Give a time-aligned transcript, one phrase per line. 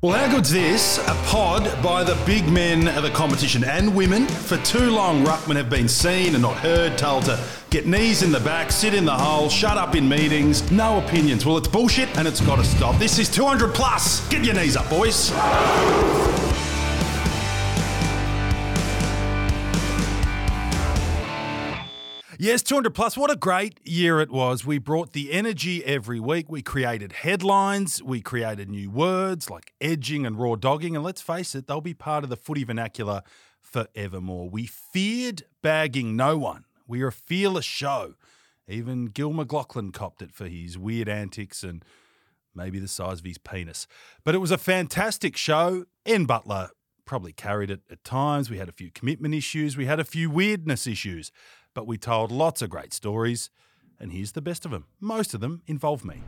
[0.00, 0.98] Well, how good's this?
[1.08, 4.28] A pod by the big men of the competition and women.
[4.28, 8.30] For too long, Ruckman have been seen and not heard, told to get knees in
[8.30, 11.44] the back, sit in the hole, shut up in meetings, no opinions.
[11.44, 12.96] Well, it's bullshit and it's got to stop.
[13.00, 14.24] This is 200 plus.
[14.28, 15.32] Get your knees up, boys.
[22.40, 23.16] Yes, 200 plus.
[23.16, 24.64] What a great year it was.
[24.64, 26.48] We brought the energy every week.
[26.48, 28.00] We created headlines.
[28.00, 30.94] We created new words like edging and raw dogging.
[30.94, 33.22] And let's face it, they'll be part of the footy vernacular
[33.60, 34.48] forevermore.
[34.48, 36.64] We feared bagging no one.
[36.86, 38.14] We are a fearless show.
[38.68, 41.84] Even Gil McLachlan copped it for his weird antics and
[42.54, 43.88] maybe the size of his penis.
[44.22, 45.86] But it was a fantastic show.
[46.06, 46.70] Ian Butler
[47.04, 48.48] probably carried it at times.
[48.48, 49.76] We had a few commitment issues.
[49.76, 51.32] We had a few weirdness issues
[51.78, 53.50] but we told lots of great stories,
[54.00, 54.84] and here's the best of them.
[54.98, 56.24] Most of them involve me.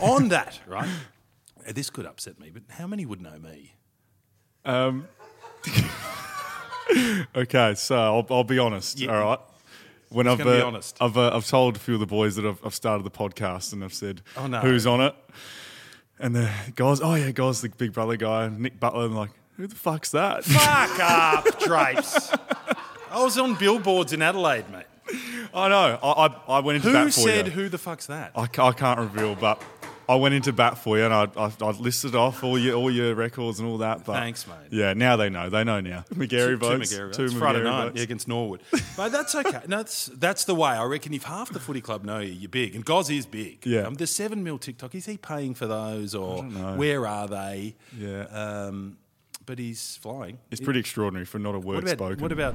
[0.00, 0.86] On that, right?
[1.66, 3.76] This could upset me, but how many would know me?
[4.66, 5.08] Um,
[7.34, 9.00] okay, so I'll, I'll be honest.
[9.00, 9.16] Yeah.
[9.16, 9.38] All right.
[10.10, 10.98] When I've gonna be uh, honest.
[11.00, 13.72] I've uh, I've told a few of the boys that I've, I've started the podcast
[13.72, 14.60] and I've said Oh, no.
[14.60, 15.14] who's on it,
[16.18, 19.66] and the guys, oh yeah, guys, the Big Brother guy, Nick Butler, and like, who
[19.66, 20.44] the fuck's that?
[20.44, 22.30] Fuck up, Drapes.
[23.14, 24.84] I was on billboards in Adelaide, mate.
[25.54, 25.98] I know.
[26.02, 27.30] I, I, I went into Who bat for said you.
[27.30, 28.32] who said who the fuck's that?
[28.34, 29.62] I, ca- I can't reveal, but
[30.08, 32.90] I went into bat for you and I, I, I listed off all your all
[32.90, 34.04] your records and all that.
[34.04, 34.56] But Thanks, mate.
[34.70, 35.48] Yeah, now they know.
[35.50, 36.04] They know now.
[36.14, 36.92] McGarry Two votes.
[36.94, 37.34] McGarry votes.
[37.34, 37.96] Friday McGarry night votes.
[37.98, 38.62] yeah, against Norwood.
[38.96, 39.60] but that's okay.
[39.68, 40.70] No, that's, that's the way.
[40.70, 42.74] I reckon if half the footy club know you, you're big.
[42.74, 43.64] And Goz is big.
[43.66, 43.82] Yeah.
[43.82, 44.94] Um, there's seven mil TikTok.
[44.94, 47.74] Is he paying for those or where are they?
[47.96, 48.24] Yeah.
[48.24, 48.96] Um,
[49.46, 50.38] but he's flying.
[50.50, 52.22] It's pretty extraordinary for not a What word about, spoken.
[52.22, 52.54] what about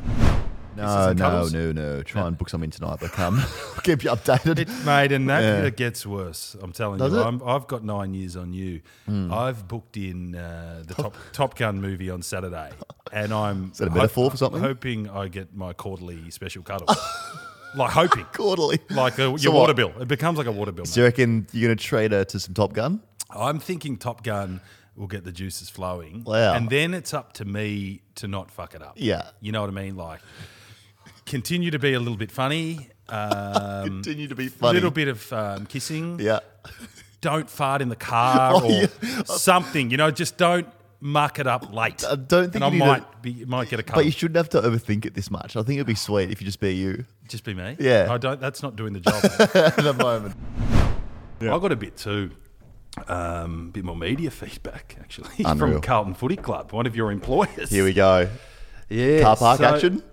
[0.76, 2.04] No, and no, no, no.
[2.04, 3.40] Try and book something tonight, but come.
[3.76, 4.60] I'll keep you updated.
[4.60, 5.66] It, mate, and that Yeah.
[5.66, 6.56] it gets worse.
[6.62, 7.20] I'm telling Does you.
[7.20, 7.24] it?
[7.26, 8.82] I'm, I've got nine years on you.
[9.08, 12.72] I've booked in uh, the top, top Gun movie on Saturday,
[13.12, 14.62] and I'm Is that a metaphor for something?
[14.62, 16.88] Hoping I get my quarterly special cuddle.
[17.76, 18.80] like hoping, Quarterly.
[18.92, 19.76] like a, your So water what?
[19.76, 20.02] bill.
[20.02, 20.86] It becomes like a water bill.
[20.86, 23.02] Do you reckon you're going to trade her to some Top Gun?
[23.32, 24.60] I'm thinking Top Gun
[25.00, 26.54] will get the juices flowing, Wow.
[26.54, 28.94] and then it's up to me to not fuck it up.
[28.98, 29.30] Yeah.
[29.42, 29.96] you know what I mean.
[29.96, 30.20] Like,
[31.26, 32.90] continue to be a little bit funny.
[33.08, 34.70] Um, Continue to be funny.
[34.72, 36.20] a little bit of um, kissing.
[36.20, 36.40] Yeah.
[37.22, 39.24] don't fart in the car Oh, or yeah.
[39.26, 39.90] something.
[39.90, 40.68] You know, just don't
[41.00, 42.04] muck it up late.
[42.06, 44.36] I don't think and I you need might be might get a But you shouldn't
[44.38, 45.56] have to overthink it this much.
[45.56, 47.78] I think it'd be sweet if you just be you just be me.
[47.80, 48.08] Yeah.
[48.12, 48.40] I don't.
[48.40, 49.24] That's not doing the job.
[49.56, 50.36] at the moment.
[51.42, 52.30] I got a bit too.
[53.08, 57.70] Um, bit more media feedback actually from Carlton Footy Club, one of your employers.
[57.70, 58.30] Here we go.
[58.90, 60.04] Yeah, Car park so- action?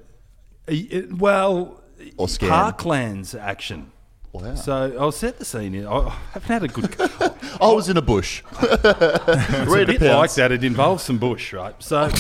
[0.68, 1.80] It- well,
[2.16, 2.48] Or scam?
[2.50, 3.92] Parklands action.
[4.32, 4.54] Wow.
[4.54, 5.86] So I'll set the scene.
[5.86, 6.94] I haven't had a good.
[7.60, 8.42] I was in a bush.
[8.60, 10.52] It's a bit like that.
[10.52, 11.74] It involves some bush, right?
[11.82, 12.10] So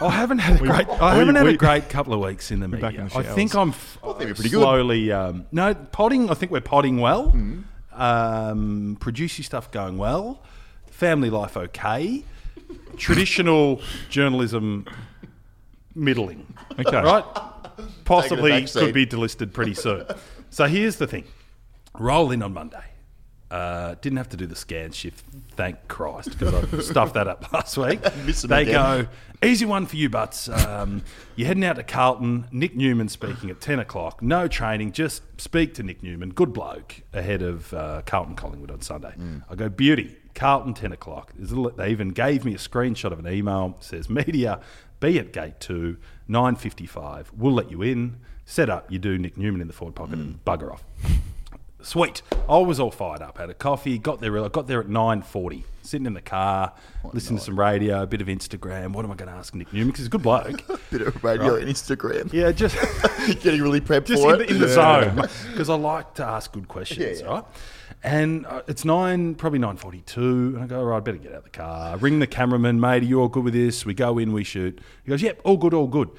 [0.00, 0.88] I haven't had a great.
[0.88, 3.00] I haven't had we- a great couple of weeks in the back media.
[3.02, 3.54] in the I think.
[3.54, 4.60] I'm f- think we're pretty good.
[4.62, 5.12] slowly.
[5.12, 6.30] Um, no, potting.
[6.30, 7.34] I think we're potting well.
[7.98, 10.42] Um, producing stuff going well.
[10.86, 12.24] Family life okay.
[12.96, 14.86] Traditional journalism
[15.94, 16.46] middling.
[16.78, 17.02] Okay.
[17.02, 17.24] Right.
[18.04, 20.06] Possibly could be delisted pretty soon.
[20.50, 21.24] So here's the thing.
[21.98, 22.84] Roll in on Monday.
[23.50, 25.24] Uh, didn't have to do the scan shift,
[25.56, 28.00] thank Christ, because I stuffed that up last week.
[28.46, 28.74] They again.
[28.74, 29.08] go,
[29.42, 30.50] easy one for you, Butts.
[30.50, 31.02] Um,
[31.34, 32.46] you're heading out to Carlton.
[32.52, 34.20] Nick Newman speaking at 10 o'clock.
[34.22, 36.30] No training, just speak to Nick Newman.
[36.30, 39.14] Good bloke ahead of uh, Carlton Collingwood on Sunday.
[39.48, 41.32] I go, beauty, Carlton 10 o'clock.
[41.38, 43.76] A little- They even gave me a screenshot of an email.
[43.80, 44.60] says, media,
[45.00, 45.96] be at gate 2,
[46.28, 47.26] 9.55.
[47.34, 48.16] We'll let you in.
[48.44, 50.84] Set up, you do Nick Newman in the forward pocket and bugger off.
[51.80, 52.22] Sweet.
[52.48, 53.38] I was all fired up.
[53.38, 53.98] Had a coffee.
[53.98, 54.36] Got there.
[54.44, 55.64] I got there at nine forty.
[55.82, 56.74] Sitting in the car,
[57.14, 58.92] listening to some radio, a bit of Instagram.
[58.92, 59.88] What am I going to ask Nick Newman?
[59.88, 60.62] Because he's a good bloke.
[60.90, 62.30] Bit of radio and Instagram.
[62.30, 62.76] yeah, just
[63.42, 64.48] Getting really prepped just for in it.
[64.48, 64.74] the, in the Yeah.
[65.14, 67.32] zone because I like to ask good questions, Yeah, yeah.
[67.32, 67.44] right?
[68.02, 71.32] And uh, it's nine, probably nine forty-two, and I go, all right, I better get
[71.32, 71.96] out of the car.
[71.96, 73.02] Ring the cameraman, mate.
[73.02, 73.86] Are you all good with this?
[73.86, 74.78] We go in, we shoot.
[75.04, 76.10] He goes, yep, all good, all good.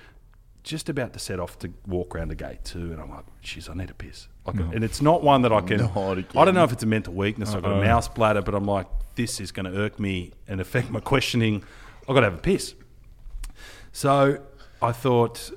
[0.64, 3.70] Just about to set off to walk around the gate too, and I'm like, jeez,
[3.70, 4.28] I need a piss.
[4.56, 5.78] Like, And it's not one that I can.
[5.96, 5.98] Not
[6.36, 7.54] I don't know if it's a mental weakness.
[7.54, 10.62] I've got a mouse bladder, but I'm like, this is going to irk me and
[10.62, 11.64] affect my questioning.
[12.02, 12.74] I've got to have a piss.
[13.92, 14.42] So
[14.82, 15.52] I thought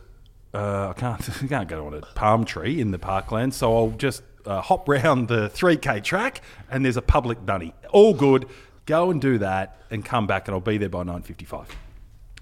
[0.54, 3.90] uh, I can't I can't go on a palm tree in the parkland, so I'll
[3.90, 7.74] just uh, hop round the 3k track, and there's a public dunny.
[7.90, 8.46] All good.
[8.84, 11.66] Go and do that, and come back, and I'll be there by 9:55.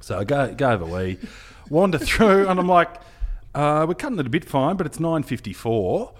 [0.00, 1.18] So I go go over we
[1.68, 2.88] wander through, and I'm like,
[3.54, 6.12] uh, we're cutting it a bit fine, but it's 9:54.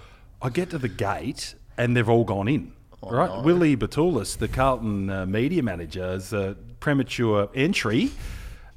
[0.42, 2.72] I get to the gate, and they've all gone in.
[3.02, 3.42] right?
[3.44, 8.10] Willie Batulis, the Carlton uh, media manager, is a premature entry.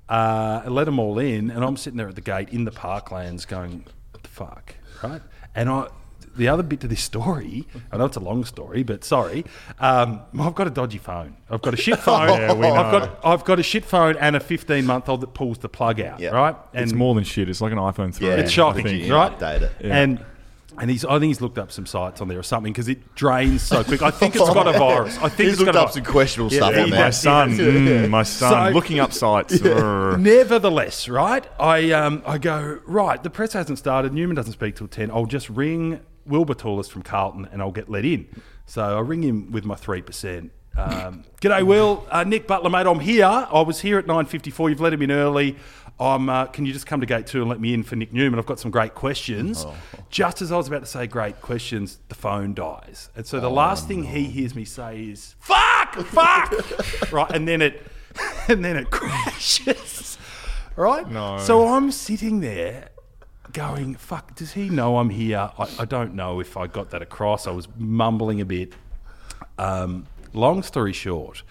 [0.10, 3.48] Uh, let them all in, and I'm sitting there at the gate in the parklands
[3.48, 5.22] going, what the fuck, right?
[5.56, 5.88] And I,
[6.36, 9.46] the other bit to this story, I know it's a long story, but sorry,
[9.80, 11.38] um, I've got a dodgy phone.
[11.50, 12.28] I've got a shit phone.
[12.28, 12.74] Yeah, we know.
[12.74, 15.70] I've got I've got a shit phone and a 15 month old that pulls the
[15.70, 16.30] plug out, Yeah.
[16.32, 16.56] right?
[16.74, 17.48] And It's more than shit.
[17.50, 18.28] It's like an iPhone 3.
[18.28, 18.34] Yeah.
[18.36, 19.32] it's shocking, right?
[19.40, 19.72] update it.
[19.80, 19.96] Yeah.
[19.98, 20.26] And
[20.80, 23.16] and he's I think he's looked up some sites on there or something because it
[23.16, 24.02] drains so quick.
[24.02, 25.18] I think it's got a virus.
[25.18, 26.90] I think He's it's got looked a up vi- some questionable Yeah, stuff yeah, on
[26.90, 27.06] my there.
[27.06, 27.22] does.
[27.22, 29.58] son, mm, my son, So- looking up sites.
[29.60, 30.20] Urgh.
[30.20, 31.46] Nevertheless, right?
[31.60, 33.22] I um I go right.
[33.22, 34.14] The press hasn't started.
[34.14, 35.12] Newman doesn't speak till ten.
[35.12, 38.28] I'll just ring Wilbur Tallest from Carlton and I'll get let in.
[38.66, 40.52] So I ring him with my three percent.
[40.76, 42.04] Um, G'day, Will.
[42.10, 42.88] Uh, Nick Butler, mate.
[42.88, 43.26] I'm here.
[43.28, 44.70] I was here at nine fifty four.
[44.72, 45.56] You've let him in early.
[46.00, 46.30] I'm.
[46.30, 48.40] Uh, can you just come to gate two and let me in for Nick Newman?
[48.40, 49.66] I've got some great questions.
[50.10, 53.50] Just as I was about to say great questions, the phone dies, and so the
[53.50, 57.86] last thing he hears me say is "fuck, fuck," right, and then it,
[58.48, 60.18] and then it crashes
[60.76, 61.10] right?
[61.10, 61.38] No.
[61.40, 62.90] So I'm sitting there
[63.52, 65.52] going, fuck, does he know I'm here?
[65.58, 67.48] I, I don't know if I got that across.
[67.48, 68.74] I was mumbling a bit.
[69.58, 71.44] Um, long story short,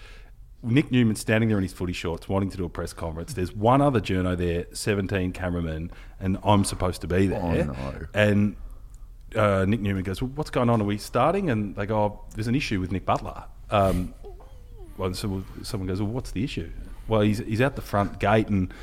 [0.63, 3.33] Nick Newman standing there in his footy shorts wanting to do a press conference.
[3.33, 7.65] There's one other journo there, 17 cameramen, and I'm supposed to be there.
[7.65, 8.07] no.
[8.13, 8.55] And
[9.35, 10.81] uh, Nick Newman goes, well, what's going on?
[10.81, 11.49] Are we starting?
[11.49, 13.43] And they go, oh, there's an issue with Nick Butler.
[13.69, 14.13] Um,
[14.97, 16.71] well, so someone goes, well, what's the issue?
[17.07, 18.73] Well, he's, he's out the front gate and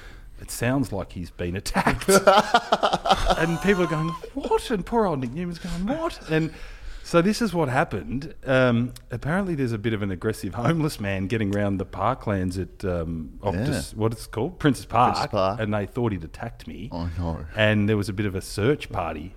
[0.40, 2.08] it sounds like he's been attacked.
[3.38, 4.70] and people are going, what?
[4.70, 6.30] And poor old Nick Newman's going, what?
[6.30, 6.52] And
[7.02, 8.34] so this is what happened.
[8.46, 12.84] Um, apparently, there's a bit of an aggressive homeless man getting around the parklands at
[12.88, 15.60] um, Optus, what it's called, Princes Park, Princes Park.
[15.60, 16.88] and they thought he'd attacked me.
[16.92, 17.44] Oh, no.
[17.56, 19.34] And there was a bit of a search party.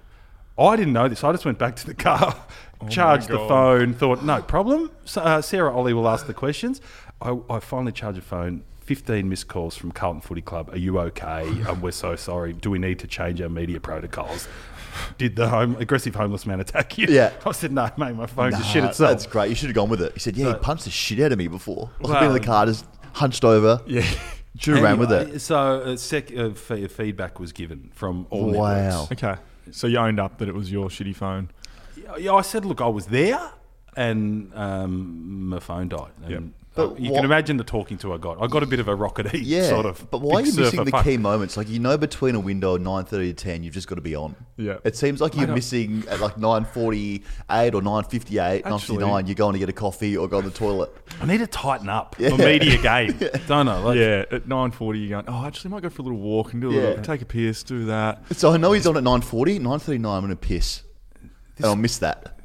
[0.57, 1.24] I didn't know this.
[1.24, 2.36] I just went back to the car,
[2.89, 4.92] charged the phone, thought, no problem.
[5.04, 6.80] So, uh, Sarah Olle will ask the questions.
[7.21, 8.63] I, I finally charged the phone.
[8.85, 10.69] 15 missed calls from Carlton Footy Club.
[10.71, 11.44] Are you okay?
[11.68, 12.53] Um, we're so sorry.
[12.53, 14.47] Do we need to change our media protocols?
[15.18, 17.07] Did the home, aggressive homeless man attack you?
[17.09, 17.31] Yeah.
[17.45, 19.09] I said, no, mate, my phone just shit itself.
[19.12, 19.50] That's great.
[19.50, 20.13] You should have gone with it.
[20.13, 21.89] He said, "Yeah, he punched the shit out of me before.
[22.03, 23.81] I've Well, been in the car, just hunched over.
[23.88, 24.06] Yeah.
[24.59, 25.39] Should have ran with it.
[25.39, 28.75] So uh, sec, uh, fe- feedback was given from all Wow.
[29.07, 29.12] networks.
[29.24, 29.41] Okay.
[29.71, 31.50] So you owned up that it was your shitty phone.
[32.19, 33.39] Yeah, I said, look, I was there,
[33.95, 36.12] and um, my phone died.
[36.24, 36.44] And Yep.
[36.75, 38.42] But you what- can imagine the talking to I got.
[38.42, 40.10] I got a bit of a rockety Yeah, sort of.
[40.10, 41.04] but why are you missing the fuck.
[41.04, 41.56] key moments?
[41.56, 44.01] Like you know, between a window of nine thirty to ten, you've just got to
[44.01, 44.36] be on.
[44.57, 44.78] Yeah.
[44.84, 48.74] it seems like you're missing at like nine forty eight or nine fifty eight, nine
[48.74, 49.28] Actually- fifty nine.
[49.28, 50.92] You're going to get a coffee or go to the toilet.
[51.22, 52.30] I need to tighten up Yeah.
[52.30, 53.19] my media game.
[53.48, 53.78] Don't I?
[53.78, 55.25] Like, Yeah, at nine forty, you're going.
[55.28, 56.81] Oh, actually, I might go for a little walk and do a Yeah.
[56.81, 58.24] little, take a piss, do that.
[58.36, 60.81] So I know he's on at 9.40, 9.39, I'm going to piss.
[61.57, 62.40] and I'll miss that.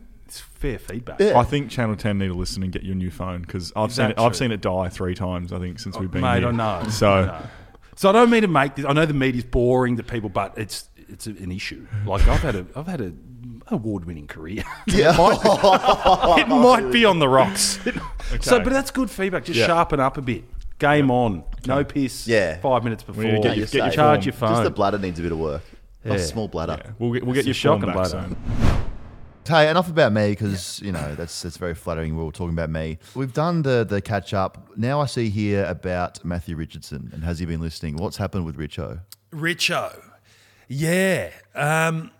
[0.58, 1.20] It's fair feedback.
[1.20, 1.38] Yeah.
[1.38, 3.96] I think Channel Ten need to listen and get your new phone because I've Is
[3.96, 4.18] seen that it.
[4.18, 5.52] I've seen it die three times.
[5.52, 6.48] I think since we've been Mate, here.
[6.48, 6.82] I know.
[6.90, 7.46] So I know.
[7.96, 8.84] so I don't mean to make this.
[8.84, 11.86] I know the media's boring to people, but it's it's an issue.
[12.06, 13.12] Like I've had a I've had a
[13.68, 14.64] award winning career.
[14.86, 15.14] Yeah.
[16.38, 17.78] it might be on the rocks.
[18.40, 19.44] So, but that's good feedback.
[19.46, 19.66] Just Yeah.
[19.68, 20.44] sharpen up a bit.
[20.78, 21.44] Game on.
[21.66, 22.26] No piss.
[22.28, 22.58] Yeah.
[22.58, 23.22] Five minutes before.
[23.24, 24.50] need to get your- You're get your charge your phone.
[24.50, 25.62] Just the bladder needs a bit of work.
[26.04, 26.78] Not a small bladder.
[26.84, 28.36] yeah, we'll get we'll get your a phone shocking back bladder.
[28.60, 28.87] soon.
[29.48, 32.16] Hey, enough about me because you know that's that's very flattering.
[32.16, 32.98] We were talking about me.
[33.14, 34.70] We've done the the catch up.
[34.76, 37.96] Now I see here about Matthew Richardson and has he been listening?
[37.96, 39.00] What's happened with Richo?
[39.32, 39.98] Richo.
[40.68, 41.30] Yeah.
[41.54, 42.10] Um,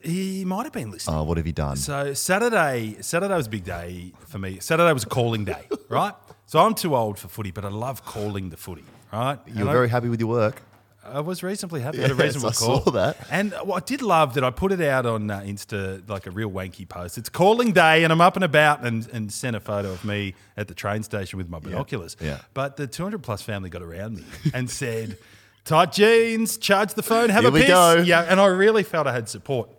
[0.00, 1.16] he might have been listening.
[1.16, 1.76] Oh, what have you done?
[1.76, 4.58] So Saturday, Saturday was a big day for me.
[4.60, 6.12] Saturday was a calling day, right?
[6.46, 9.38] So I'm too old for footy, but I love calling the footy, right?
[9.46, 10.62] You're And I- very happy with your work.
[11.04, 11.98] I was reasonably happy.
[11.98, 12.80] I had a reasonable I call.
[12.82, 13.16] saw that.
[13.30, 16.50] And I did love that I put it out on uh, Insta like a real
[16.50, 17.18] wanky post.
[17.18, 20.34] It's calling day, and I'm up and about and, and sent a photo of me
[20.56, 22.16] at the train station with my binoculars.
[22.20, 22.38] yeah.
[22.54, 25.18] But the 200 plus family got around me and said,
[25.64, 27.96] "Tight jeans, charge the phone, have Here a piss." go.
[28.04, 29.70] Yeah, and I really felt I had support.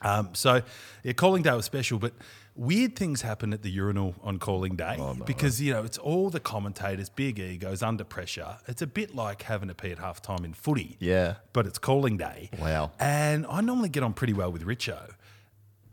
[0.00, 0.62] Um, so
[1.04, 2.12] yeah, calling day was special, but
[2.54, 6.28] weird things happen at the urinal on calling day Oh, because you know it's all
[6.30, 8.58] the commentators, big egos under pressure.
[8.68, 10.96] It's a bit like having a pee at halftime in footy.
[11.00, 11.36] Yeah.
[11.52, 12.50] but it's calling day.
[12.60, 12.92] Wow.
[13.00, 15.12] And I normally get on pretty well with Richo,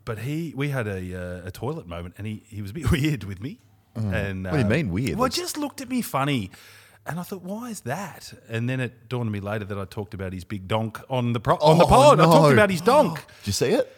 [0.05, 2.91] but he we had a, uh, a toilet moment, and he he was a bit
[2.97, 3.59] weird with me.
[3.95, 4.51] And Mm.
[4.51, 5.09] What do you uh, mean weird?
[5.11, 6.51] Well, What's- just looked at me funny.
[7.05, 8.31] And I thought, why is that?
[8.49, 11.33] And then it dawned on me later that I talked about his big donk on
[11.33, 12.19] the pro- on the Oh, pod.
[12.19, 13.15] I talked about his donk.
[13.39, 13.91] Did you see it?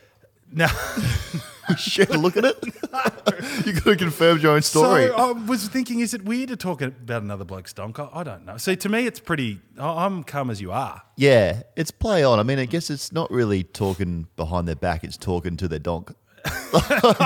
[0.53, 0.67] No,
[1.77, 2.57] Shit, look at it.
[3.65, 5.07] you could have confirmed your own story.
[5.07, 7.99] So I was thinking, is it weird to talk about another bloke's donk?
[7.99, 8.57] I, I don't know.
[8.57, 9.59] See, to me, it's pretty.
[9.77, 11.01] I'm calm as you are.
[11.15, 12.39] yeah, it's play on.
[12.39, 15.79] I mean, I guess it's not really talking behind their back; it's talking to their
[15.79, 16.13] donk.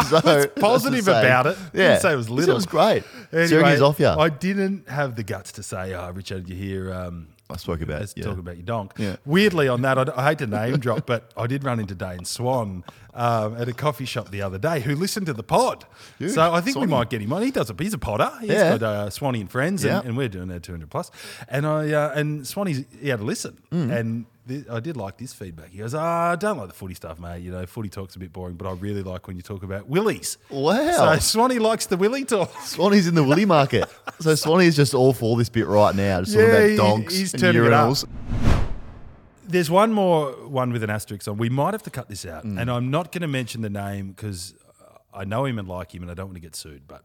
[0.09, 1.57] so, Positive about it.
[1.73, 1.89] Yeah.
[1.89, 2.51] Didn't say it was little.
[2.51, 3.03] It was great.
[3.31, 4.07] Anyway, Syracuse off you.
[4.07, 7.99] I didn't have the guts to say, oh, Richard, you hear um, I spoke about
[7.99, 8.19] Let's it.
[8.19, 8.25] Yeah.
[8.25, 8.93] talk about your donk.
[8.97, 9.17] Yeah.
[9.25, 12.25] Weirdly, on that, I, I hate to name drop, but I did run into Dane
[12.25, 12.83] Swan
[13.15, 15.85] um, at a coffee shop the other day who listened to the pod.
[16.27, 16.87] So I think Swanee.
[16.87, 17.41] we might get him on.
[17.41, 18.37] He does a, he's a podder.
[18.41, 18.77] He's Yeah.
[18.77, 19.99] got uh, Swanee and friends, Yeah.
[19.99, 21.09] and, and we're doing our 200 plus.
[21.47, 23.91] And I uh, and Swanee's he had a listen, Mm.
[23.97, 25.69] and th- I did like this feedback.
[25.69, 27.41] He goes, "Ah, I don't like the footy stuff, mate.
[27.41, 29.87] You know, footy talk's a bit boring, but I really like when you talk about
[29.87, 31.15] willies." Wow.
[31.15, 32.51] So Swanee likes the willy talk.
[32.63, 33.89] Swanee's in the Willy market.
[34.19, 36.21] so Swanee's just all for this bit right now.
[36.21, 37.87] Just talking Yeah, about he- donks he's and turning it up.
[37.89, 38.54] urinals.
[39.47, 41.37] There's one more one with an asterisk on.
[41.37, 42.59] We might have to cut this out, Mm.
[42.61, 44.55] and I'm not going to mention the name because
[45.13, 46.87] I know him and like him, and I don't want to get sued.
[46.87, 47.03] But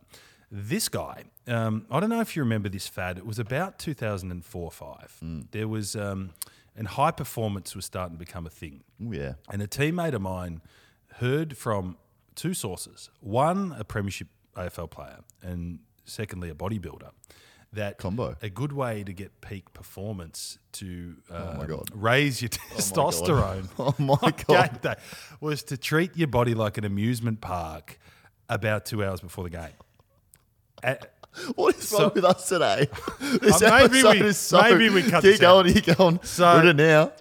[0.51, 3.19] this guy, um, I don't know if you remember this fad.
[3.19, 5.17] It was about 2004 5.
[5.23, 5.47] Mm.
[5.51, 6.31] There was, um,
[6.77, 8.83] and high performance was starting to become a thing.
[9.03, 9.35] Ooh, yeah.
[9.53, 10.63] And a teammate of mine
[11.17, 11.97] heard from
[12.35, 17.11] two sources: one, a premiership AFL player, and secondly, a bodybuilder.
[17.73, 18.37] That Combo.
[18.43, 21.89] a good way to get peak performance to um, my God.
[21.95, 24.17] raise your testosterone Oh my
[24.49, 24.71] God.
[24.73, 24.95] game day
[25.41, 27.99] was to treat your body like an amusement park
[28.49, 29.69] about two hours before the game.
[30.83, 30.95] Uh,
[31.55, 32.89] What is wrong with us today?
[33.41, 34.61] This Uh, maybe episode we- is so.
[34.63, 35.75] maybe we cut keep going, out.
[35.85, 36.19] keep going.
[36.25, 37.13] So- Read it now.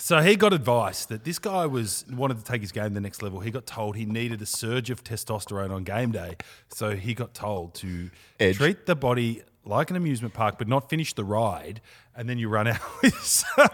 [0.00, 3.00] So he got advice that this guy was wanted to take his game to the
[3.00, 3.40] next level.
[3.40, 6.36] He got told he needed a surge of testosterone on game day,
[6.68, 8.56] so he got told to Edge.
[8.58, 11.80] treat the body like an amusement park, but not finish the ride,
[12.16, 13.68] and then you run out with some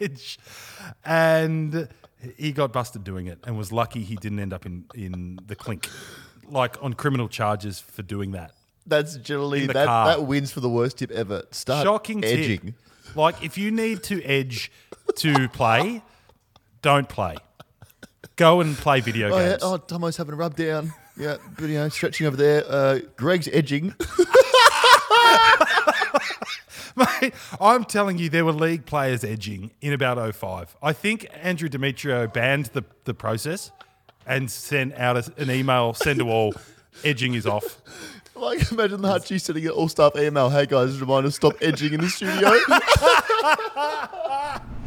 [0.00, 0.38] edge.
[1.04, 1.88] And
[2.36, 5.56] he got busted doing it, and was lucky he didn't end up in in the
[5.56, 5.88] clink,
[6.48, 8.52] like on criminal charges for doing that.
[8.86, 10.06] That's generally that, car.
[10.06, 11.42] that wins for the worst tip ever.
[11.50, 12.60] Start Shocking edging.
[12.60, 12.74] tip.
[13.16, 14.70] Like if you need to edge
[15.16, 16.02] to play,
[16.82, 17.36] don't play.
[18.36, 19.48] Go and play video Oh, yeah.
[19.50, 19.62] games.
[19.62, 20.92] oh, Tomo's having a rub down.
[21.16, 22.64] Yeah, but, you know, stretching over there.
[22.68, 23.94] Uh, Greg's edging.
[26.96, 30.76] Mate, I'm telling you, there were league players edging in about 05.
[30.82, 33.70] I think Andrew Demetriou banned the, the process
[34.26, 36.54] and sent out a, an email, send to all,
[37.04, 37.80] edging is off.
[38.34, 40.48] Like, imagine the Hutchie sending an all staff email.
[40.48, 42.52] Hey guys, remind us, stop edging in the studio.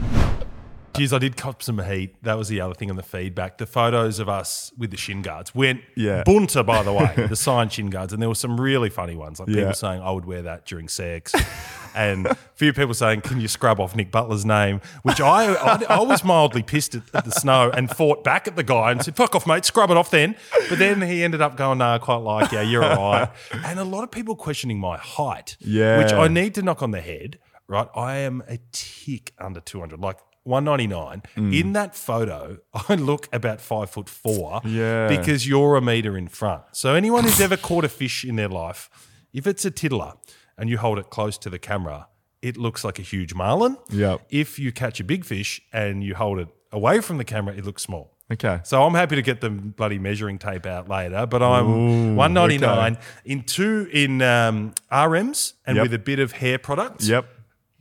[0.93, 2.21] Geez, I did cop some heat.
[2.23, 3.57] That was the other thing on the feedback.
[3.57, 6.23] The photos of us with the shin guards went Yeah.
[6.25, 8.11] bunter, by the way, the signed shin guards.
[8.11, 9.39] And there were some really funny ones.
[9.39, 9.55] Like Yeah.
[9.55, 11.33] people saying, I would wear that during sex.
[11.95, 14.81] and a few people saying, Can you scrub off Nick Butler's name?
[15.03, 18.57] Which I, I, I was mildly pissed at, at the snow and fought back at
[18.57, 20.35] the guy and said, Fuck off, mate, scrub it off then.
[20.69, 22.59] But then he ended up going, No, I quite like you.
[22.59, 23.29] You're all right.
[23.65, 25.99] And a lot of people questioning my height, Yeah.
[25.99, 27.87] which I need to knock on the head, right?
[27.95, 31.23] I am a tick under 200, like 199.
[31.35, 31.59] Mm.
[31.59, 32.57] In that photo,
[32.89, 35.07] I look about five foot four Yeah.
[35.07, 36.63] because you're a meter in front.
[36.71, 38.89] So anyone who's ever caught a fish in their life,
[39.33, 40.13] if it's a tiddler
[40.57, 42.07] and you hold it close to the camera,
[42.41, 43.77] it looks like a huge marlin.
[43.89, 44.21] Yep.
[44.29, 47.63] If you catch a big fish and you hold it away from the camera, it
[47.65, 48.17] looks small.
[48.31, 48.61] Okay.
[48.63, 53.43] So I'm happy to get the bloody measuring tape out later, but I'm 199 in
[53.43, 55.83] two in um, RMs and Yep.
[55.83, 57.07] with a bit of hair products.
[57.07, 57.25] Yep.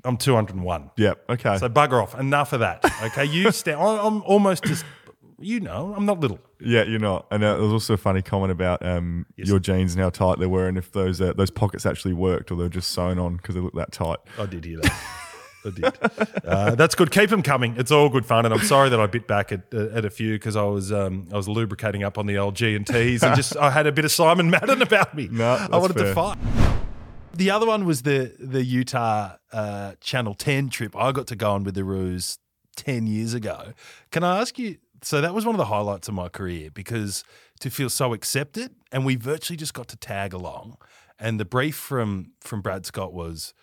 [0.05, 0.91] I'm 201.
[0.97, 1.25] Yep.
[1.31, 1.59] Okay.
[1.59, 2.19] So bugger off.
[2.19, 2.85] Enough of that.
[3.05, 3.81] Okay, you stand.
[3.81, 4.85] I'm almost just.
[5.43, 6.39] You know, I'm not little.
[6.61, 7.27] yeah, you're not.
[7.31, 10.39] And uh, there was also a funny comment about um, your jeans and how tight
[10.39, 13.19] they were, and if those uh, those pockets actually worked or they were just sewn
[13.19, 14.19] on because they look that tight.
[14.39, 14.93] I did hear that.
[15.65, 16.45] I did.
[16.45, 17.11] Uh, that's good.
[17.11, 17.75] Keep them coming.
[17.79, 20.11] It's all good fun, and I'm sorry that I bit back at, uh, at a
[20.11, 23.23] few because I was um, I was lubricating up on the old G and T's
[23.23, 25.29] and just I had a bit of Simon Madden about me.
[25.33, 26.15] No, I wanted to fair.
[26.15, 26.37] fight.
[27.35, 30.97] The other one was the the Utah uh, Channel 10 trip.
[30.97, 32.39] I got to go on with the Roos
[32.77, 33.73] 10 years ago.
[34.11, 34.79] Can I ask you?
[35.03, 37.25] So that was one of the highlights of my career because
[37.61, 40.77] to feel so accepted, and we virtually just got to tag along.
[41.19, 43.55] And the brief from from Brad Scott was,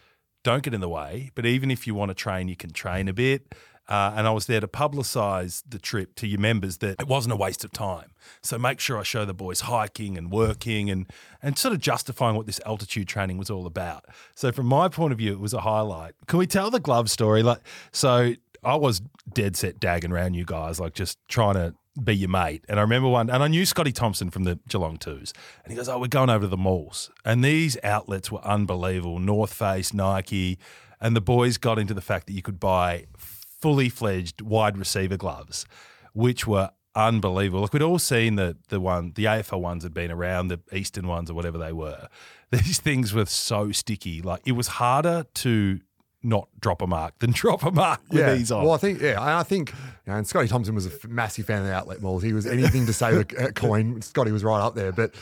[0.43, 3.07] "Don't get in the way, but even if you want to train, you can train
[3.07, 3.53] a bit."
[3.89, 7.33] Uh, and I was there to publicise the trip to your members that it wasn't
[7.33, 8.11] a waste of time.
[8.41, 12.35] So make sure I show the boys hiking and working and and sort of justifying
[12.35, 14.05] what this altitude training was all about.
[14.35, 16.15] So from my point of view, it was a highlight.
[16.27, 17.43] Can we tell the glove story?
[17.43, 17.59] Like
[17.91, 19.01] so, I was
[19.31, 22.65] dead set dagging around you guys, like just trying to be your mate.
[22.67, 25.77] And I remember one, and I knew Scotty Thompson from the Geelong Twos, and he
[25.77, 29.93] goes, "Oh, we're going over to the malls," and these outlets were unbelievable: North Face,
[29.93, 30.59] Nike,
[30.99, 33.05] and the boys got into the fact that you could buy
[33.59, 35.65] fully fledged wide receiver gloves,
[36.13, 37.61] which were unbelievable.
[37.61, 41.07] Like we'd all seen the the one, the AFL ones had been around, the Eastern
[41.07, 42.07] ones or whatever they were.
[42.51, 44.21] These things were so sticky.
[44.21, 45.79] Like it was harder to
[46.23, 48.33] not drop a mark than drop a mark with yeah.
[48.33, 48.63] these on.
[48.63, 51.45] Well, I think yeah, and I think you know, and Scotty Thompson was a massive
[51.45, 52.23] fan of the outlet malls.
[52.23, 54.01] He was anything to save a, a coin.
[54.01, 55.13] Scotty was right up there, but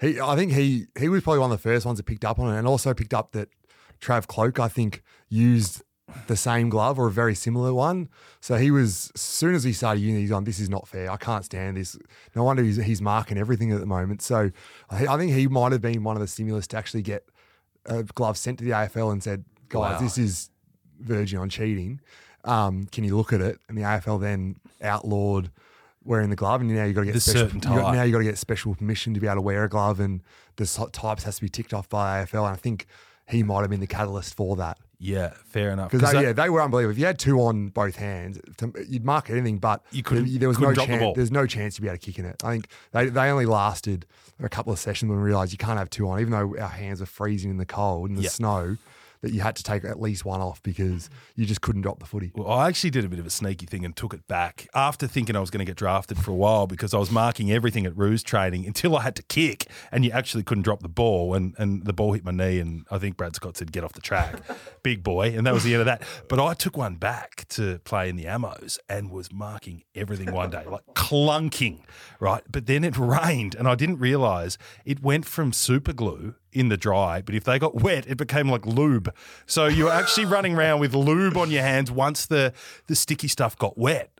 [0.00, 2.38] he, I think he he was probably one of the first ones that picked up
[2.38, 3.48] on it, and also picked up that
[4.00, 5.82] Trav Cloke, I think, used
[6.26, 8.08] the same glove or a very similar one.
[8.40, 10.44] So he was as soon as he started using, it, he's on.
[10.44, 11.10] This is not fair.
[11.10, 11.96] I can't stand this.
[12.36, 14.20] No wonder he's, he's marking everything at the moment.
[14.22, 14.50] So
[14.90, 17.24] I, I think he might have been one of the stimulus to actually get
[17.86, 19.98] a glove sent to the AFL and said, guys, Wow.
[20.00, 20.50] this is
[21.00, 22.00] verging on cheating.
[22.44, 23.58] Um, can you look at it?
[23.68, 25.50] And the AFL then outlawed
[26.04, 27.40] wearing the glove, and now you got to get The special.
[27.48, 29.64] certain you got- now you got to get special permission to be able to wear
[29.64, 30.22] a glove, and
[30.56, 32.44] the types has to be ticked off by AFL.
[32.46, 32.86] And I think
[33.26, 35.90] he might have been the catalyst for that yeah, fair enough.
[35.90, 36.92] because yeah, they were unbelievable.
[36.92, 40.38] If you had two on both hands, to, you'd mark anything, but You couldn't- There,
[40.40, 41.00] there was couldn't no the chance.
[41.02, 41.14] ball.
[41.14, 42.42] There's no chance to be able to kick in it.
[42.44, 44.06] I think they, they only lasted
[44.42, 46.68] a couple of sessions when we realised you can't have two on, even though our
[46.68, 48.30] hands are freezing in the cold and the Yeah.
[48.30, 48.76] snow.
[49.24, 52.04] That you had to take at least one off because you just couldn't drop the
[52.04, 52.30] footy.
[52.34, 55.06] Well, I actually did a bit of a sneaky thing and took it back after
[55.06, 57.86] thinking I was going to get drafted for a while because I was marking everything
[57.86, 61.32] at Roos training until I had to kick and you actually couldn't drop the ball
[61.32, 63.94] and, and the ball hit my knee and I think Brad Scott said get off
[63.94, 64.42] the track,
[64.82, 66.02] big boy, and that was the end of that.
[66.28, 70.50] But I took one back to play in the Amos and was marking everything one
[70.50, 71.80] day, like clunking,
[72.20, 72.42] right?
[72.52, 76.76] But then it rained and I didn't realize it went from super glue in the
[76.76, 79.12] dry, but if they got wet, it became like lube.
[79.46, 82.52] So you were actually running around with lube on your hands once the
[82.86, 84.10] the sticky stuff got wet.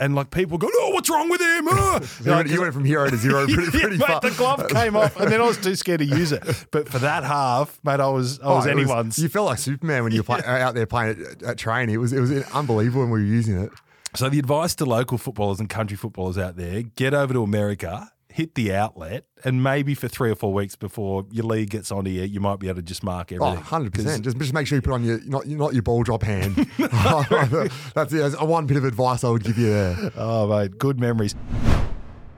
[0.00, 1.66] And like people go, oh, what's wrong with him?
[1.70, 4.22] Ah." You went, you went from hero to zero pretty, Yeah, pretty mate, fast.
[4.22, 6.44] the glove came off, and then I was too scared to use it.
[6.70, 9.18] But for that half, mate, I was I was Oh, it anyone's.
[9.18, 11.92] you felt like Superman when you were play, out there playing at, at training.
[11.96, 13.70] It was it was unbelievable when we were using it.
[14.14, 18.08] So the advice to local footballers and country footballers out there: get over to America,
[18.30, 22.10] hit the outlet, and maybe for three or four weeks before your league gets onto
[22.10, 23.54] you, you might be able to just mark Oh, everything.
[23.56, 24.24] 100 percent.
[24.24, 26.54] Just just make sure you put on your not not your ball drop hand.
[26.78, 30.12] that's, that's one bit of advice I would give you there.
[30.16, 31.34] Oh, mate, good memories.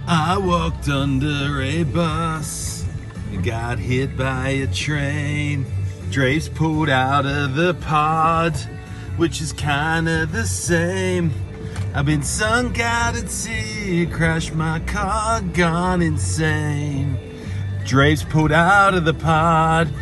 [0.06, 2.84] I walked under a bus,
[3.30, 5.66] and got hit by a train.
[6.10, 8.56] Drapes pulled out of the pod,
[9.16, 11.30] which is kinda the same.
[11.92, 17.18] I've been sunk out at sea, crashed my car, gone insane.
[17.84, 19.92] Drapes pulled out of the pod,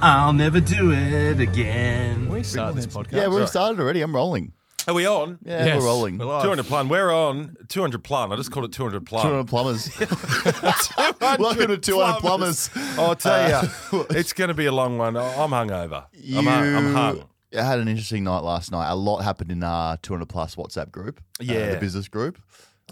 [0.00, 2.28] I'll never do it again.
[2.28, 3.12] We started this podcast.
[3.12, 4.02] Yeah, we've started already.
[4.02, 4.52] I'm rolling.
[4.88, 5.38] Are we on?
[5.44, 5.80] Yeah, Yes.
[5.80, 6.18] we're rolling.
[6.18, 6.42] We're live.
[6.42, 6.88] 200 plum.
[6.88, 8.32] We're on 200 plum.
[8.32, 9.22] I just called it 200 plum.
[9.22, 9.90] 200 plumbers.
[11.38, 12.68] Welcome to 200 plumbers.
[12.98, 13.54] I'll tell you,
[13.98, 15.16] uh, it's going to be a long one.
[15.16, 16.06] I'm hungover.
[16.12, 17.24] You I'm, hung, I'm hung.
[17.56, 18.90] I had an interesting night last night.
[18.90, 21.20] A lot happened in our 200 plus WhatsApp group.
[21.40, 21.72] uh, Yeah.
[21.72, 22.38] the business group.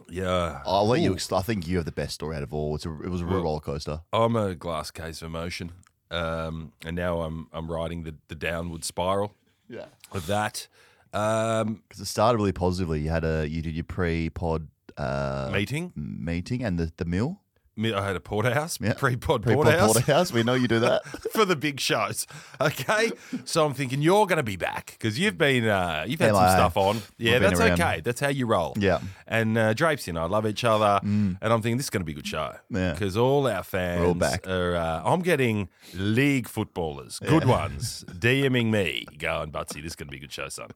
[0.09, 0.63] Yeah.
[0.67, 1.13] I'll let you.
[1.15, 2.75] Ex- I think you have the best story out of all.
[2.75, 4.01] It's a, it was a real roller coaster.
[4.13, 5.73] I'm a glass case of emotion.
[6.11, 9.35] Um, and now I'm I'm riding the, the downward spiral
[9.69, 9.87] Yeah.
[10.13, 10.67] of that.
[11.13, 13.01] Um, Because it started really positively.
[13.01, 15.93] You had a you did your pre-pod uh, meeting.
[15.97, 17.41] meeting and the the meal.
[17.87, 18.93] I had a porterhouse, Yeah.
[18.95, 19.93] pre-pod Pre-pod porterhouse.
[19.95, 20.33] porterhouse.
[20.33, 21.05] We know you do that.
[21.33, 22.27] for the big shows.
[22.61, 23.11] Okay,
[23.45, 26.51] so I'm thinking you're going to be back because you've been uh, you've had some
[26.51, 27.01] stuff on.
[27.19, 28.01] Yeah, that's okay.
[28.05, 28.75] That's how you roll.
[28.79, 28.99] Yeah.
[28.99, 29.07] Mm.
[29.27, 32.07] and uh, Drapes and I love each other, and I'm thinking this is going to
[32.07, 32.55] be a good show.
[32.71, 32.93] Yeah.
[32.93, 34.47] because all our fans all back.
[34.47, 34.77] are.
[34.77, 40.11] Uh, I'm getting league footballers, good ones, DMing me, going Butsy, this is going to
[40.13, 40.71] be a good show, son.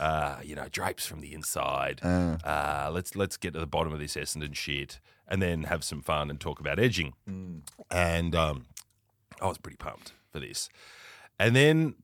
[0.00, 2.00] Uh, you know, Drapes from the inside.
[2.02, 6.02] Uh, let's let's get to the bottom of this Essendon shit, and then have some
[6.02, 7.14] fun and talk about edging.
[7.28, 7.60] Mm.
[7.90, 8.66] And um,
[9.40, 10.68] I was pretty pumped for this.
[11.38, 11.94] And then,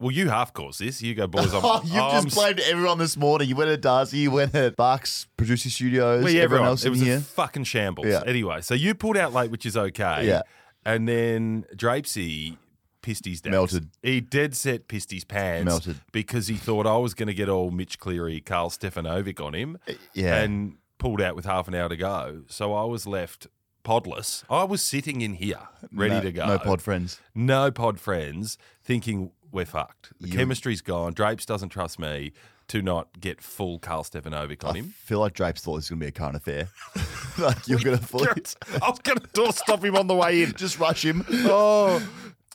[0.00, 1.00] well, you half course this.
[1.02, 1.52] You go, boys.
[1.54, 3.48] I'm, Oh, you've I'm just blamed everyone this morning.
[3.48, 6.66] You went at Darcy, you went at Bucks, Producer Studios, Well, everyone, yeah, everyone.
[6.68, 7.18] else It was here.
[7.18, 8.06] a fucking shambles.
[8.06, 8.22] Yeah.
[8.26, 10.26] Anyway, so you pulled out late, which is okay.
[10.26, 10.42] Yeah.
[10.86, 12.56] And then Drapesy
[13.02, 13.52] pissed his dax.
[13.52, 13.88] Melted.
[14.02, 15.66] He dead set pissed his pants.
[15.66, 16.00] Melted.
[16.12, 19.78] Because he thought I was going to get all Mitch Cleary, Karl Stefanovic on him.
[20.12, 20.36] yeah.
[20.42, 22.42] And pulled out with half an hour to go.
[22.48, 23.46] So I was left
[23.84, 24.42] podless.
[24.48, 25.58] I was sitting in here,
[25.92, 26.46] ready no, to go.
[26.46, 27.20] No pod friends.
[27.34, 30.14] no pod friends, thinking we're fucked.
[30.18, 31.12] The You- chemistry's gone.
[31.12, 32.32] Drapes doesn't trust me
[32.68, 34.94] to not get full Karl Stefanovic on I him.
[34.96, 36.68] I feel like Drapes thought this was going to be a current affair.
[37.38, 38.28] like you're going to fully
[38.82, 40.52] I was going to stop him on the way in.
[40.56, 41.22] just rush him.
[41.30, 42.02] Oh,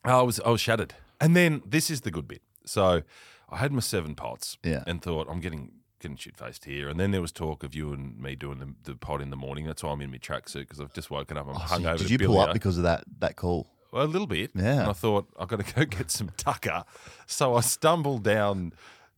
[0.04, 0.96] I was I was shattered.
[1.22, 2.42] And then this is the good bit.
[2.66, 3.04] So
[3.52, 4.84] I had my seven pots, Yeah.
[4.88, 6.90] and thought I'm getting getting shit faced here.
[6.90, 9.36] And then there was talk of you and me doing the, the pod in the
[9.38, 9.66] morning.
[9.66, 11.48] That's why I'm in my tracksuit because I've just woken up.
[11.48, 11.98] I'm So hungover.
[11.98, 13.68] did you pull up because of that that call?
[13.92, 14.52] A little bit.
[14.54, 14.82] Yeah.
[14.82, 16.84] And I thought, I've got to go get some tucker.
[17.26, 18.74] So I stumbled down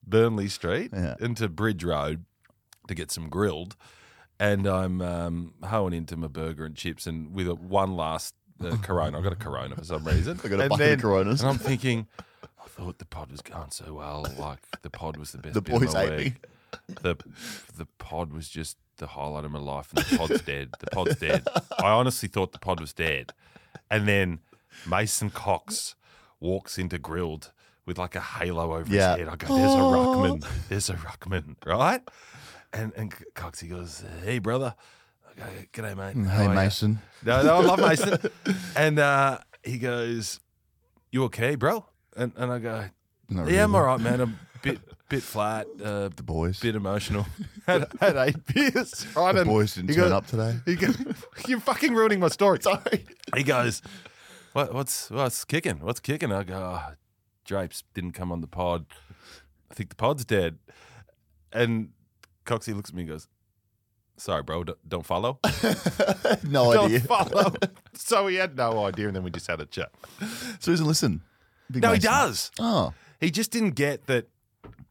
[0.06, 1.16] Burnley Street Yeah.
[1.20, 2.24] into Bridge Road
[2.88, 3.76] to get some Grill'd.
[4.40, 8.76] And I'm um, hoeing into my burger and chips and with a one last uh,
[8.82, 9.18] Corona.
[9.18, 10.40] I've got a Corona for some reason.
[10.44, 11.42] I got a And bucket of Coronas.
[11.42, 12.08] And I'm thinking,
[12.44, 14.26] I thought the pod was going so well.
[14.40, 15.54] Like the pod was the best.
[15.54, 16.34] The bit of boys my hate me.
[16.88, 17.02] Week.
[17.02, 17.18] The
[17.78, 20.70] the pod was just the highlight of my life, and the pod's dead.
[20.80, 21.48] The pod's dead.
[21.80, 23.32] I honestly thought the pod was dead,
[23.90, 24.40] and then
[24.88, 25.96] Mason Cox
[26.40, 27.52] walks into Grill'd
[27.86, 29.12] with like a halo over Yeah.
[29.12, 29.30] his head.
[29.30, 30.46] I go, "There's a ruckman.
[30.70, 32.02] There's a ruckman, right?"
[32.74, 34.76] And and Coxie goes, "Hey, brother."
[35.30, 36.28] I go, "G'day, mate.
[36.28, 37.00] How Hey, are ya?" Mason.
[37.24, 38.20] No, no, I love Mason.
[38.76, 40.40] and uh, he goes,
[41.12, 42.86] "You okay, bro?" And and I go,
[43.30, 44.20] Not "Yeah, I'm all right, man.
[44.22, 46.60] I'm a bit bit flat, uh, The boys.
[46.60, 47.26] bit emotional.
[47.68, 49.06] had, had eight beers.
[49.16, 50.60] Right, The and boys didn't he turn goes- up today.
[50.66, 50.98] He goes,
[51.48, 53.06] "You're fucking ruining my story." Sorry.
[53.36, 53.82] He goes,
[54.54, 55.80] what, "What's what's kicking?
[55.80, 56.94] What's kicking?" I go, oh,
[57.46, 58.86] "Drapes didn't come on the pod.
[59.70, 60.58] I think the pod's dead."
[61.54, 61.90] And
[62.46, 63.28] Coxie looks at me and goes,
[64.18, 64.64] "Sorry, bro.
[64.64, 65.40] Don't, don't follow."
[66.44, 66.74] no idea.
[66.74, 67.00] don't idea.
[67.02, 67.54] follow.
[67.94, 69.92] so he had no idea, and then we just had a chat.
[70.60, 71.22] Susan, listen.
[71.70, 72.12] Big No, he Mason.
[72.12, 72.52] does.
[72.60, 72.94] Oh.
[73.20, 74.28] He just didn't get that.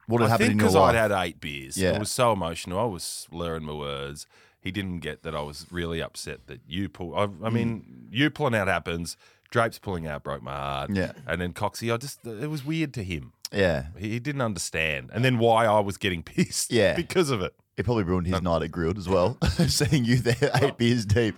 [0.07, 0.95] What had I happened think in your because?
[0.95, 1.77] I'd had eight beers.
[1.77, 1.91] Yeah.
[1.91, 2.79] I was so emotional.
[2.79, 4.27] I was slurring my words.
[4.59, 7.15] He didn't get that I was really upset that you pull.
[7.15, 7.53] I, I mm.
[7.53, 9.17] mean, you pulling out happens.
[9.49, 10.91] Drapes pulling out broke my heart.
[10.93, 11.11] Yeah.
[11.25, 13.33] And then Coxie, I just it was weird to him.
[13.51, 13.87] yeah.
[13.97, 16.71] He, he didn't understand, and then why I was getting pissed.
[16.71, 16.95] Yeah.
[16.95, 17.53] because of it.
[17.77, 19.37] It probably ruined his night at Grill'd as well.
[19.67, 21.35] Seeing you there, eight beers deep,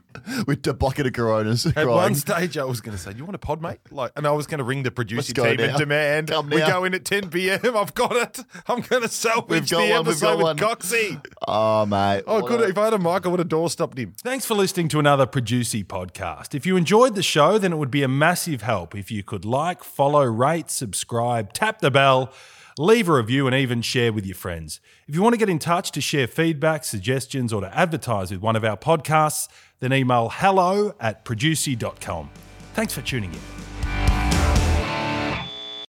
[0.48, 1.68] with a bucket of Coronas.
[1.68, 1.90] At crying.
[1.90, 4.26] one stage, I was going to say, "Do you want a pod, mate?" Like, and
[4.26, 6.68] I was going to ring the producing go team and demand Come we now.
[6.72, 7.60] go in at 10 p.m.
[7.78, 8.40] I've got it.
[8.68, 10.58] I'm going to salvage got the one, we've got episode with one.
[10.58, 11.26] Coxie.
[11.48, 12.24] Oh, mate.
[12.26, 12.62] Oh, good.
[12.62, 14.14] a- If I had a mic, I would have door stopped him.
[14.18, 16.56] Thanks for listening to another Producey podcast.
[16.56, 19.46] If you enjoyed the show, then it would be a massive help if you could
[19.46, 22.34] like, follow, rate, subscribe, tap the bell,
[22.78, 24.80] leave a review, and even share with your friends.
[25.08, 28.42] If you want to get in touch to share feedback, suggestions, or to advertise with
[28.42, 29.48] one of our podcasts,
[29.80, 32.30] then email hello at producey.com.
[32.74, 33.63] Thanks for tuning in.